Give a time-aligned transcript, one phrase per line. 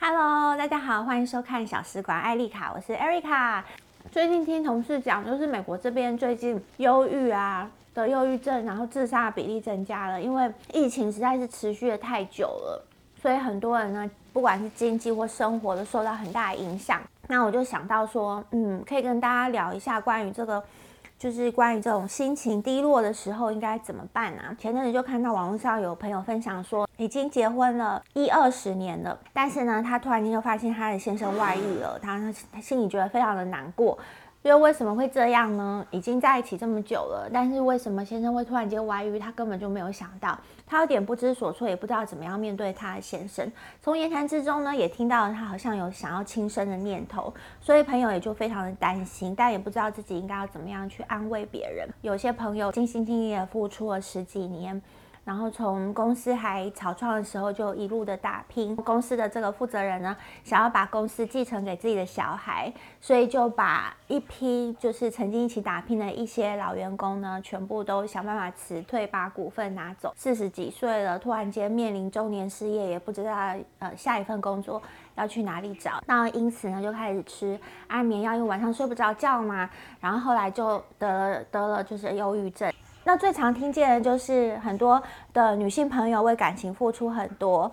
[0.00, 3.62] Hello，大家好，欢迎收看小食馆艾丽卡，我是艾瑞卡。
[4.10, 12.82] 最近听同事讲，就是美国这边最近忧郁啊得忧郁症，然后自杀比例增加了，因为疫情实在是持续的太久了，
[13.20, 17.02] 所以很多人呢，不管是经济或生活都受到很大的影响。
[17.28, 20.64] 那我就想到说，嗯，可以跟大家聊一下关于这个。
[21.24, 24.54] 就是关于这种心情低落的时候应该怎么办啊？
[24.58, 32.20] 前阵子就看到网络上有朋友分享说，已经结婚了一二十年了，但是呢，他突然间就发现他的先生外遇了，他
[32.52, 33.98] 他心里觉得非常的难过。
[34.44, 35.86] 因为为什么会这样呢？
[35.90, 39.18] 已经在一起这么久了，但是为什么先生会突然间外遇？
[39.18, 43.50] 他根本就没有想到，他有点不知所措，也不知道怎么样面对他的先生。
[43.80, 51.88] 从言谈之中呢，也听到了他好像有想要轻生的念头，所以朋友也就非常的担心，但也不知道自己应该要怎么样去安慰别人。
[52.02, 54.82] 有些朋友尽心尽力的付出了十几年。
[55.24, 70.12] 然后从公司还草创的时候就一路的打拼，公司的这个负责人呢，想要把公司继承给自己的小孩，所以就把一批就是曾经一起打拼的一些老员工呢，全部都想办法辞退，把股份拿走。
[70.14, 73.34] 四十几岁了，突然间面临中年失业，也不知道
[73.78, 74.82] 呃下一份工作
[75.14, 76.02] 要去哪里找。
[76.06, 79.70] 那因此呢，就开始吃安眠药，因为晚上睡不着觉嘛。
[80.00, 82.70] 然后后来就得了得了就是忧郁症。
[83.06, 85.00] 那最常听见的就是很多
[85.34, 87.70] 的女性朋友为感情付出很多，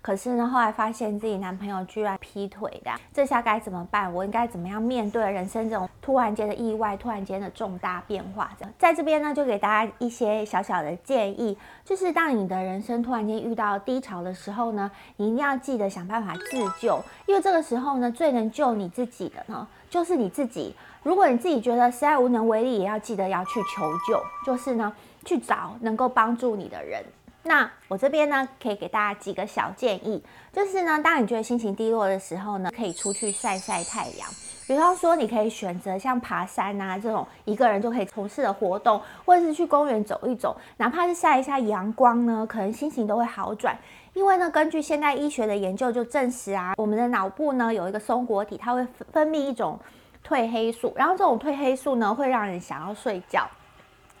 [0.00, 4.12] 可是呢，后来发现自己男朋友居然劈腿的，这下该怎么办？
[4.12, 8.50] 我应该怎么样面对人生这种突然间的意外、突然间的重大变化？
[8.76, 20.74] 在这边呢，就给大家一些小小的建议，就是当你的人生突然间遇到低潮的时候呢，你一定要记得想办法自救，因为这个时候呢，最能救你自己的呢，就是你自己。
[21.02, 24.92] 如果你自己觉得实在无能为力，也要记得要去求救，就是呢，
[25.24, 27.04] 去找能够帮助你的人。
[27.42, 30.22] 那我这边呢，可以给大家几个小建议，
[30.52, 34.28] 就是呢，当你觉得心情低落的时候呢，可以出去晒晒太阳。
[34.68, 43.76] 比方说，你可以选择像爬山啊这种一个人就可以从事的活动，或者是去公园走一走，哪怕是晒一下阳光呢，可能心情都会好转。
[44.14, 49.76] 因为呢，根据现代医学的研究就证实啊，我们的脑部呢有一个松果体，它会分泌一种。
[50.26, 53.48] 褪黑素，然后这种褪黑素呢，会让人想要睡觉，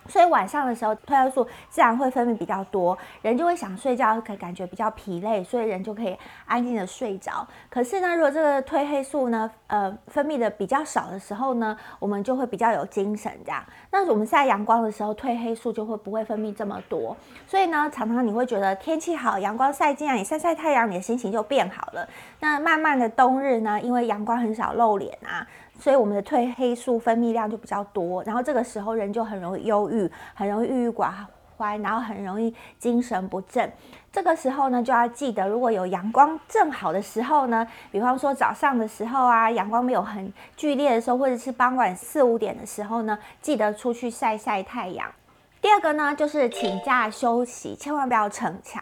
[0.08, 7.46] 所以晚上的时候褪黑素自然会分泌比较多，人就会想睡觉，可感觉比较疲累，所以人就可以安静的睡着。
[7.70, 13.64] 可是呢，如果这个褪黑素呢，呃，分泌的比较少的时候呢，我们就会比较有精神这样。
[13.92, 22.06] 那我们晒阳光的时候，褪黑素就会不会分泌这么多，所以呢，常常你会觉得天气好，阳光晒进来，你晒晒太阳，你的心情就变好了。
[22.40, 25.46] 那慢慢的冬日呢，因为阳光很少露脸啊。
[25.82, 31.10] 所以我们的褪黑素分泌量就比较多，然后这个时候人就很容易忧郁，很容易郁郁寡
[31.56, 33.68] 欢，然后很容易精神不振。
[34.12, 45.10] 这个时候呢，就要记得，如果有阳光正好的时候呢，比方说早上的时候啊，阳光没有很剧烈的时候，或者是傍晚四五点的时候呢，记得出去晒晒太阳。
[45.60, 48.80] 第二个呢，就是请假休息，千万不要逞强。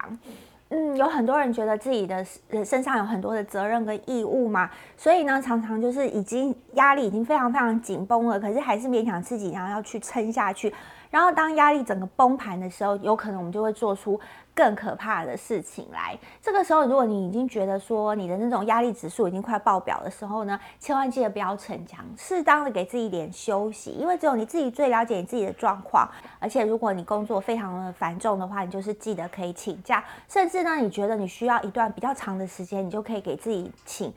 [0.73, 2.25] 嗯，有很多人觉得自己的
[2.65, 10.73] 身上有很多的责任跟义务嘛，所以呢，常常就是已经压力已经非常非常紧绷了，可是还是勉强自己，然后要去撑下去。
[11.11, 14.19] 然后当压力整个崩盘的时候，有可能我们就会做出
[14.55, 16.17] 更可怕的事情来。
[16.41, 26.09] 这个时候，如果你已经觉得说你的那种压力指数已经快爆表的时候呢，千万记得不要逞强，适当的给自己一点休息，因为只有你自己最了解你自己的状况。
[26.39, 34.13] 而且，如果你工作非常的繁重的话，你就是记得可以请假，甚至呢，你觉得你需要一段比较长的时间，你就可以给自己请。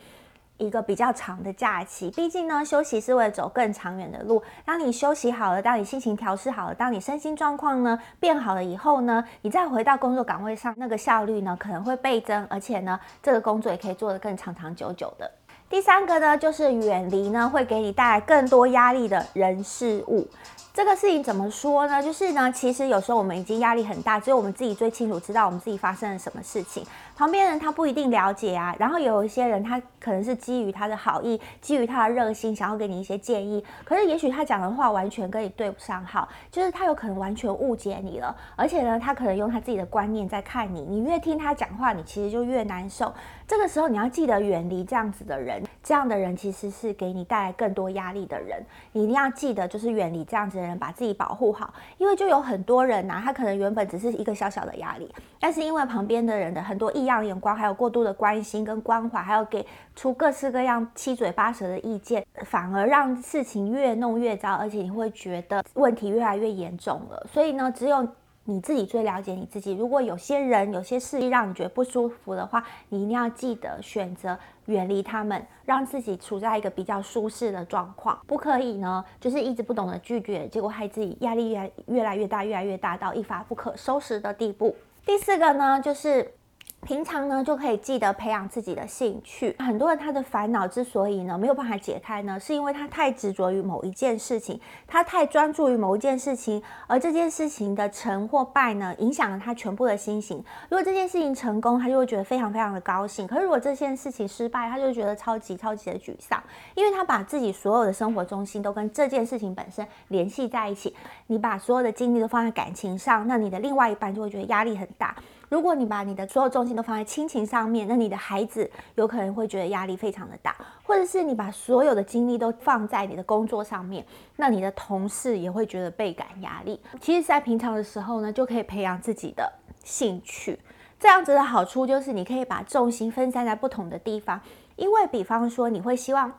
[0.65, 4.41] 一个比较长的假期，毕竟呢，休息是为了走更长远的路。
[4.65, 15.29] 当你休息好了，当你心情调试好了，当你身心状况呢变好了以后呢，你再回到工作岗位上，那个效率呢可能会倍增，而且呢，这个工作也可以做得更长长久久的。
[15.69, 20.27] 第三个呢，就是远离呢会给你带来更多压力的人事物。
[20.73, 22.01] 这个事情怎么说呢？
[22.01, 26.83] 就是呢，其实有时候我们已经压力很大，只有我们自己最清楚知道我们自己发生了什么事情，
[27.15, 28.75] 旁边人他不一定了解啊。
[28.79, 43.13] 然后有一些人他可能是基于他的好意，基于他的热心，想要给你一些建议，可是也许他讲的话完全跟你对不上号，就是他有可能完全误解你了，而且呢，他可能用他自己的观念在看你，你越听他讲话，你其实就越难受。
[43.47, 59.65] 这个时候你要记得远离这样子的人，这样的人其实是给你带来更多压力的人，你一定要记得就是远离这样子人，把自己保护好，因为就有很多人呐、他可能原本只是一个小小的压力，但是因为旁边的人的很多异样眼光，还有过度的关心跟关怀，还有给
[59.95, 67.27] 出各式各样七嘴八舌的意见，反而让事情越弄越糟，而且你会觉得问题越来越严重了。
[67.31, 68.07] 所以呢，只有
[68.45, 69.73] 你自己最了解你自己。
[69.73, 78.19] 如果有些人、有些事让你觉得不舒服的话，你一定要记得选择远离他们，让自己处在一个比较舒适的状况。
[78.27, 84.75] 不可以呢，就是一直不懂得拒绝，结果害自己压力越越来越大，越来越大，到一发不可收拾的地步。
[85.05, 86.33] 第四个呢，就是。
[86.83, 89.55] 平常呢，就可以记得培养自己的兴趣。
[89.59, 100.37] 很多人他的烦恼之所以呢没有办法解开呢，是因为他太执着于某一件事情，他太专注于某一件事情，而这件事情的成或败呢，影响了他全部的心情。
[100.69, 106.41] 如果这件事情成功，他就会觉得非常非常的高兴；可是如果这件事情失败，他就觉得超级超级的沮丧，
[106.75, 110.95] 因为他把自己所有的生活中心都跟这件事情本身联系在一起。
[111.27, 115.15] 你把所有的精力都放在感情上，那你的另外一半就会觉得压力很大。
[115.53, 124.03] 如果你把你的所有重心都放在亲情上面，那你的孩子有可能会觉得压力非常的大，或者是你把所有的精力都放在你的工作上面，
[124.37, 126.81] 那你的同事也会觉得倍感压力。
[126.99, 129.53] 其实，在平常的时候呢，就可以培养自己的
[129.83, 130.57] 兴趣，
[130.99, 134.41] 这样子的好处就是你可以把重心分散在不同的地方，
[134.75, 136.33] 因为比方说你会希望。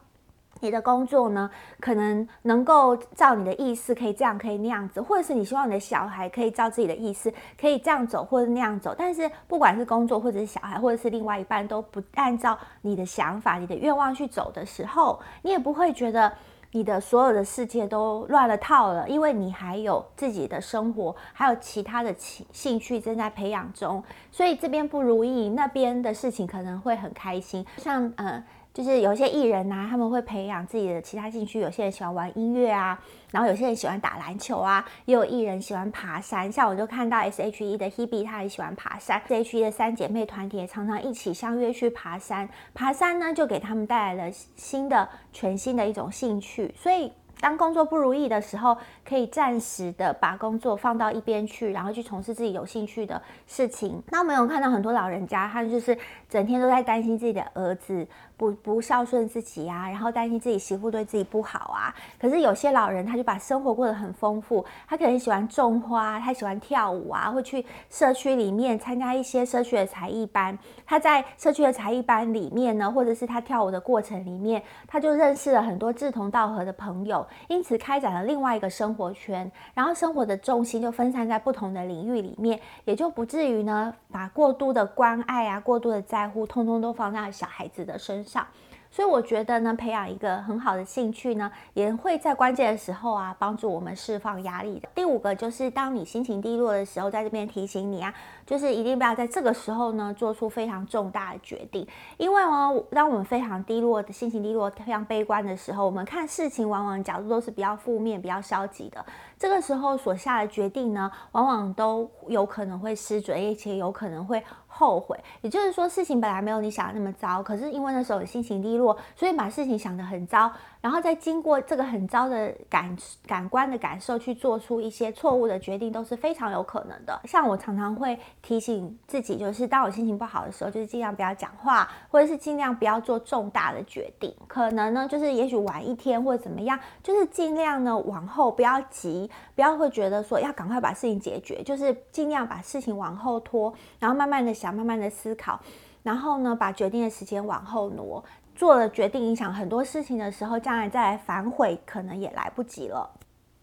[0.60, 8.94] 你的工作呢，可能能够照你的意思，可以这样，可以那样子，或者是你希望你的小孩可以照自己的意思，可以这样走，或者那样走。
[8.96, 16.32] 但是不管是工作，或者是小孩，或者是另外一半，都不按照你的想法、你的愿望去走的时候，你也不会觉得
[16.72, 28.42] 你的所有的世界都乱了套了，因为你还有自己的生活，还有其他的兴兴趣正在培养中，所以这边不如意，那边的事情可能会很开心，像呃。
[28.74, 31.60] 就是有些艺人呐、他们会培养自己的其他兴趣。
[31.60, 33.00] 有些人喜欢玩音乐啊，
[33.30, 36.50] 然后有些人喜欢打篮球啊，也有艺人喜欢爬山。
[36.50, 39.22] 像我就看到 S.H.E 的 Hebe，她也喜欢爬山。
[39.28, 42.48] S.H.E 的三姐妹团体也常常一起相约去爬山。
[42.74, 46.74] 爬山呢，就给他们带来了新的、全新的一种兴趣。
[46.76, 47.12] 所以。
[47.44, 48.74] 当工作不如意的时候，
[49.06, 54.02] 可以暂时的把工作放到一边去，然后去从事自己有兴趣的事情。
[54.08, 55.94] 那我们有看到很多老人家，他就是
[56.26, 58.08] 整天都在担心自己的儿子
[58.38, 61.94] 不不孝顺自己啊，然后担心自己媳妇对自己不好啊。
[62.18, 70.58] 可是有些老人，他就把生活过得很丰富，他可能喜欢种花，他喜欢跳舞啊，会去社区里面参加一些社区的才艺班。
[70.86, 77.26] 他在社区的才艺班里面呢，或者是他跳舞的过程里面，他就认识了很多志同道合的朋友。
[77.48, 88.46] 因此开展了另外一个生活圈，然后生活的重心就分散在不同的领域里面，也就不至于呢把过度的关爱啊、过度的在乎，通通都放在小孩子的身上。
[88.94, 94.88] 所以我觉得呢，培养一个很好的兴趣呢，也会在关键的时候啊，帮助我们释放压力的。
[94.94, 98.14] 第五个就是，当你心情低落的时候，在这边提醒你啊，
[98.46, 101.84] 就是一定不要在这个时候呢，做出非常重大的决定。
[102.18, 109.04] 因为呢，当我们非常低落的心情低落、非常悲观的时候，我们看事情往往角度都是比较负面、比较消极的。
[109.38, 115.18] 这个时候所下的决定呢，往往都有可能会失准，而且有可能会后悔。
[115.42, 120.50] 也就是说，事情本来没有你想的那么糟，可是因为那时候心情低落，所以把事情想得很糟。
[120.80, 122.94] 然后再经过这个很糟的感
[123.26, 127.18] 感官的感受，去做出一些错误的决定，都是非常有可能的。
[127.24, 134.34] 像我常常会提醒自己，就是当我心情不好的时候，就是尽量不要讲话，或者是尽量不要做重大的决定。
[134.46, 139.23] 可能呢，就是也许晚一天或者怎么样，就是尽量呢往后不要急，
[139.54, 145.60] 不要会觉得说要赶快把事情解决，就是尽量把事情往后拖，然后慢慢的想，慢慢的思考，
[146.02, 148.24] 然后呢把决定的时间往后挪。
[148.54, 153.10] 做了决定，影响很多事情的时候，将来再来反悔，可能也来不及了。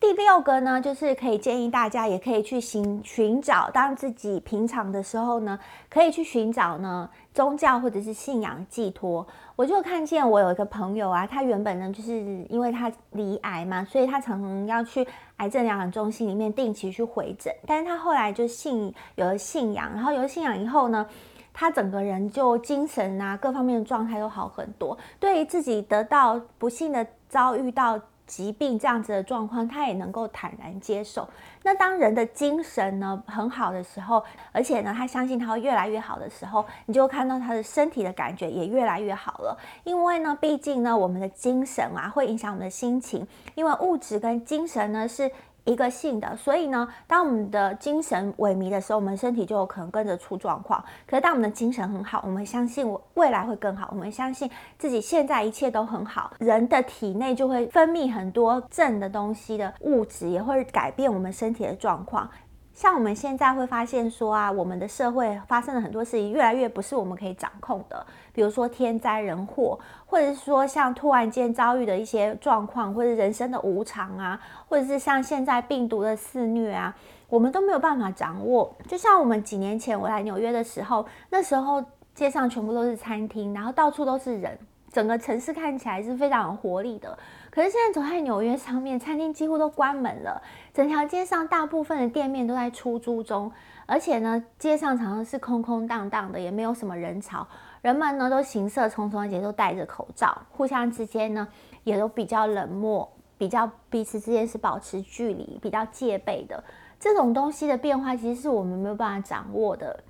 [0.01, 5.59] 第六个呢，就是可以建议大家，也可以去寻寻找，当自己平常的时候呢，
[5.91, 9.25] 可以去寻找呢宗教或者是信仰寄托。
[9.55, 21.05] 我就看见我有一个朋友啊，他原本呢就是因为他罹癌嘛，所以他常常要去癌症疗养中心里面定期去回诊，但是他后来就信有了信仰，然后有了信仰以后呢。
[21.53, 24.97] 他整个人就精神啊，各方面的状态都好很多。
[25.19, 27.99] 对于自己得到不幸的遭遇到
[28.31, 31.27] 疾病这样子的状况，他也能够坦然接受。
[31.63, 34.23] 那当人的精神呢很好的时候，
[34.53, 39.57] 而且呢他相信他会越来越好的时候，你就看到他的身体的感觉也越来越好了。
[39.83, 45.29] 因为呢，毕竟呢我们的精神啊会影响我们的心情，因为物质跟精神呢是。
[45.63, 50.83] 一个性的，所以呢，当我们的精神萎靡的时候，我们身体就有可能跟着出状况。
[51.05, 62.29] 可是当我们的精神很好，我们相信我未来会更好，我们相信自己现在一切都很好，人的体内就会分泌很多正的东西的物质，也会改变我们身体的状况。
[62.73, 68.05] 像我们现在会发现说啊，我们的社会发生了很多事情，越来越不是我们可以掌控的。
[68.33, 76.95] 比如说天灾人祸，或者是说像突然间遭遇的一些状况，或者人生的无常啊，或者是像现在病毒的肆虐啊，
[77.27, 78.73] 我们都没有办法掌握。
[78.87, 81.83] 就像我们几年前我来纽约的时候，那时候
[82.15, 84.57] 街上全部都是餐厅，然后到处都是人，
[84.91, 87.17] 整个城市看起来是非常有活力的。
[87.49, 90.41] 可是现在走在纽约上面，餐厅几乎都关门了，
[90.73, 93.51] 整条街上大部分的店面都在出租中，
[93.85, 97.47] 而且呢，街上常常是空空荡荡的，也没有什么人潮，
[97.81, 101.47] 人们呢都行色匆匆，而且都戴着口罩，互相之间呢
[101.83, 106.63] 也都比较冷漠，比较彼此之间是保持距离，比较戒备的。
[106.99, 110.03] 这种东西的变化，其实是我们没有办法掌握的。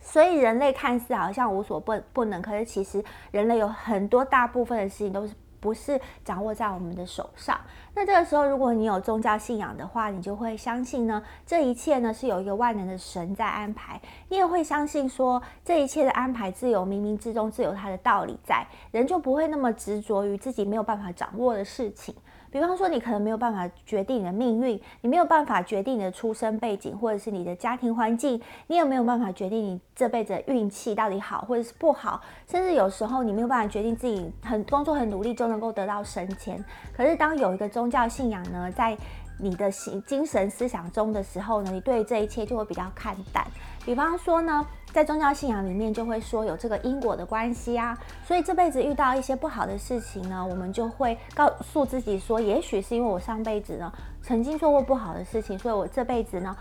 [0.00, 5.34] 所以人类看似好像无所不不能，可是其实人类有很多大部分的事情都是。
[5.60, 7.60] 不是掌握在我们的手上。
[7.94, 14.00] 那这个时候，如果你有宗教信仰的话，你就会相信呢，这一切呢是有一个万能的神在安排。
[14.30, 22.14] 你也会相信说，这一切的安排自有冥冥之中自有它的道理在，人就不会那么执着于自己没有办法掌握的事情。
[22.50, 36.62] 比方说，你可能没有办法决定你的命运，你没有办法决定你的出生背景，或者是你的家庭环境，你也没有办法决定你这辈子的运气到底好或者是不好，甚至有时候你没有办法决定自己很工作很努力就能够得到升迁。
[36.96, 38.96] 可是当有一个宗教信仰呢，在
[39.40, 43.46] 你的心精神思想中的时候呢，你对这一切就会比较看淡。
[43.84, 53.92] 比方说呢，在宗教信仰里面就会说有这个因果的关系啊，所以这辈子遇到一些不好的事情呢，我们就会告诉自己说，也许是因为我上辈子呢
[54.22, 56.54] 曾经做过不好的事情，所以我这辈子呢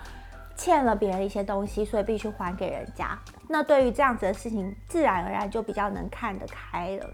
[0.55, 3.17] 欠了别人一些东西，所以必须还给人家。
[3.47, 7.09] 那对于这样子的事情，自然而然就比较能看得开了。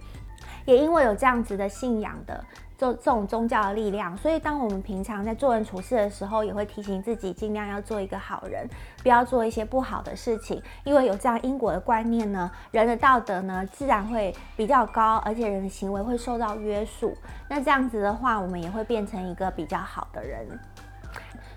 [0.66, 2.44] 也因为有这样子的信仰的。
[2.78, 8.68] 这这种宗教的力量，所以当我们平常在做人处事的时候，也会提醒自己尽量要做一个好人，
[9.02, 10.62] 不要做一些不好的事情。
[10.84, 17.16] 因为有这样因果的观念呢，人的道德呢自然会比较高，而且人的行为会受到约束。
[17.48, 20.46] 那这样子的话，我们也会变成一个比较好的人。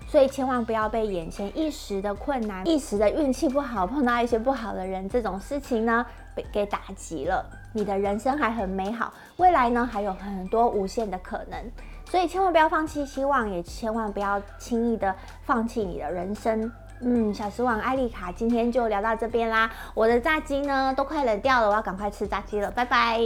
[0.07, 7.45] 所以千万不要被眼前一时的困难、一时的运气不好，碰到一些不好的人这种事情呢，被给打击了。
[7.73, 11.59] 你的人生还很美好，未来呢还有很多无限的可能。
[12.05, 16.71] 所以千万不要放弃希望，也千万不要轻易的放弃你的人生。
[17.01, 19.71] 嗯，小时王艾丽卡今天就聊到这边啦。
[19.93, 23.19] 我的炸鸡呢都快冷掉了，我要赶快吃炸鸡了，拜拜。